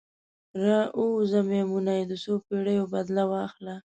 [0.63, 3.75] راووځه میمونۍ، د څوپیړیو بدل واخله